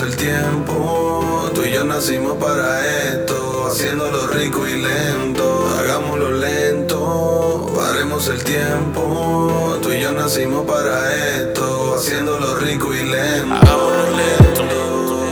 [0.00, 7.70] El tiempo, tú y yo nacimos para esto, haciéndolo rico y lento, hagámoslo lento.
[7.76, 13.54] Paremos el tiempo, tú y yo nacimos para esto, haciéndolo rico y lento.
[13.54, 14.62] Hagámoslo lento.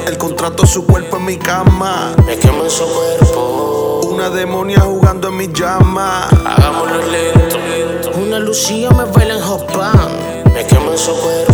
[0.07, 2.14] El contrato, su cuerpo en mi cama.
[2.27, 4.02] Me quemo en su cuerpo.
[4.12, 6.29] Una demonia jugando en mi llama.
[6.29, 8.11] Hagámoslo lento.
[8.14, 10.45] Una Lucía me baila en Hopán.
[10.52, 11.50] Me quemo en su cuerpo.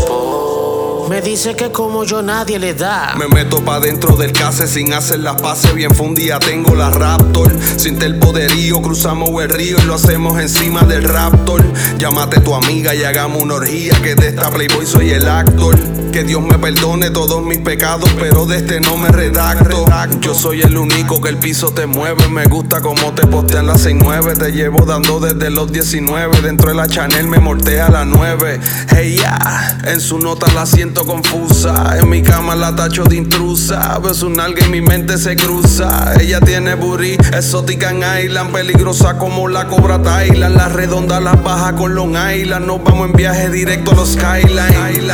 [1.09, 3.14] Me dice que como yo nadie le da.
[3.16, 5.73] Me meto pa' dentro del case sin hacer las pases.
[5.73, 7.52] Bien fundida tengo la Raptor.
[7.77, 11.64] Siente el poderío, cruzamos el río y lo hacemos encima del Raptor.
[11.98, 13.95] Llámate tu amiga y hagamos una orgía.
[14.02, 15.78] Que de esta Playboy soy el actor.
[16.11, 19.84] Que Dios me perdone todos mis pecados, pero de este no me redacto.
[20.20, 22.28] Yo soy el único que el piso te mueve.
[22.28, 24.34] Me gusta como te postean las 69.
[24.34, 26.41] Te llevo dando desde los 19.
[26.41, 28.61] Dentro de la Chanel me mortea a las 9.
[28.88, 31.98] Hey ya, en su nota la siento confusa.
[31.98, 33.98] En mi cama la tacho de intrusa.
[33.98, 36.14] Veo su nalga y mi mente se cruza.
[36.20, 38.53] Ella tiene booty exótica en Island.
[38.53, 40.56] Peligrosa como la cobra Thailand.
[40.56, 42.66] La redonda la baja con Long Island.
[42.66, 45.06] Nos vamos en viaje directo a los Skyline.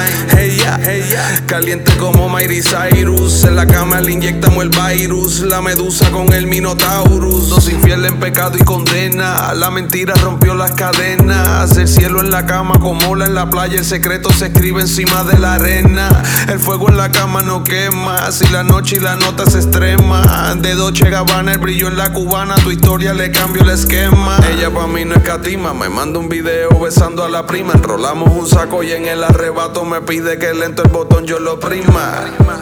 [0.58, 1.42] Ya.
[1.46, 3.44] Caliente como Miley Cyrus.
[3.44, 5.40] En la cama le inyectamos el virus.
[5.40, 7.48] La medusa con el Minotaurus.
[7.48, 9.52] Dos infieles en pecado y condena.
[9.54, 11.76] La mentira rompió las cadenas.
[11.76, 13.78] El cielo en la cama como ola en la playa.
[13.78, 18.30] El secreto se escribe encima de la El fuego en la cama no quema.
[18.30, 20.54] Si la noche y la nota se extrema.
[20.56, 22.56] De Dolce Gabbana, el brillo en la cubana.
[22.56, 24.38] Tu historia le cambio el esquema.
[24.52, 25.72] Ella pa' mí no escatima.
[25.72, 27.72] Me manda un video besando a la prima.
[27.72, 31.58] Enrolamos un saco y en el arrebato me pide que lento el botón yo lo
[31.58, 32.61] prima.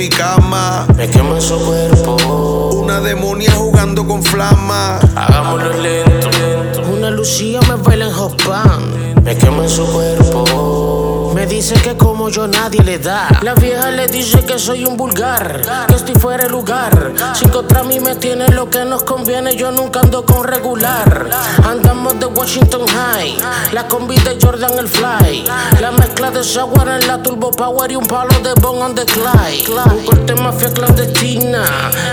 [0.00, 0.86] Mi cama.
[0.96, 2.70] Me quemo en su cuerpo.
[2.72, 4.98] Una demonia jugando con flama.
[5.14, 6.30] Hagámoslo lento.
[6.90, 9.22] Una Lucía me baila en Hopán.
[9.22, 10.59] Me quemo en su cuerpo.
[11.34, 13.28] Me dice que como yo nadie le da.
[13.42, 17.12] La vieja le dice que soy un vulgar, que estoy fuera de lugar.
[17.34, 21.30] Si contra mí me tiene lo que nos conviene, yo nunca ando con regular.
[21.64, 23.36] Andamos de Washington High,
[23.72, 25.44] la combi de Jordan el Fly.
[25.80, 29.04] La mezcla de sour en la Turbo Power y un palo de Bon on the
[29.06, 29.70] Clyde.
[29.70, 31.64] Un corte mafia clandestina,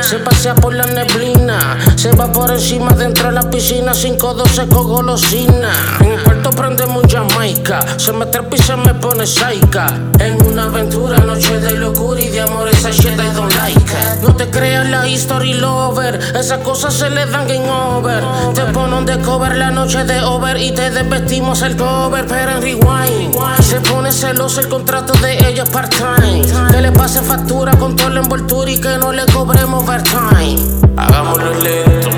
[0.02, 1.78] se pasea por la neblina.
[1.96, 5.72] Se va por encima dentro de la piscina, 512 con golosina.
[6.02, 9.88] En el cuarto prendemos un Jamaica, se me trepa y se me pone saica.
[10.20, 14.22] En una aventura, noche de locura y de amor, esa shit I don't like it.
[14.22, 18.24] No te creas la history lover, esas cosas se le dan game over.
[18.54, 22.62] Te ponen de cover la noche de over y te desvestimos el cover, pero en
[22.62, 23.36] rewind.
[23.62, 26.42] Se pone celoso el contrato de ella es part-time.
[26.72, 30.60] Que le pase factura con toda la envoltura y que no le cobremos overtime.
[30.98, 32.10] Hagámoslo lento.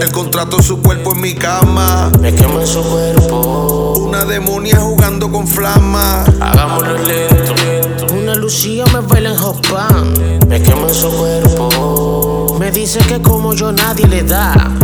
[0.00, 2.10] El contrato, su cuerpo en mi cama.
[2.20, 3.33] Me quemo en su cuerpo.
[4.34, 6.24] Una demonia jugando con flama.
[6.40, 7.54] Hagámoslo lento.
[8.14, 10.12] Una Lucía me baila en Hopán.
[10.48, 12.56] Me quemo en su cuerpo.
[12.58, 14.74] Me dice que como yo nadie le da.